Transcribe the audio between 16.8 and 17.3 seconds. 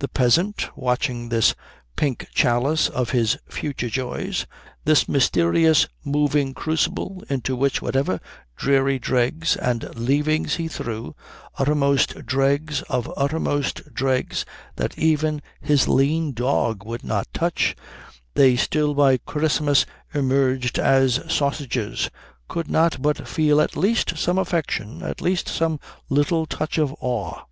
would not